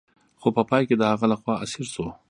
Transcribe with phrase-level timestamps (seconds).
[0.41, 2.07] خو په پای کې د هغه لخوا اسیر شو.